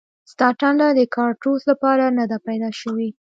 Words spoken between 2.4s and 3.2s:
پیدا شوې